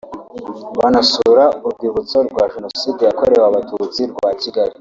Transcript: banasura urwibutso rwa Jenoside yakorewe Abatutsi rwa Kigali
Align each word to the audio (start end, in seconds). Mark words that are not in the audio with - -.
banasura 0.79 1.43
urwibutso 1.67 2.17
rwa 2.29 2.43
Jenoside 2.53 3.01
yakorewe 3.05 3.45
Abatutsi 3.47 4.01
rwa 4.11 4.29
Kigali 4.41 4.73